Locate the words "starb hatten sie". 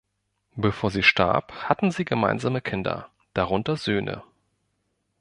1.03-2.05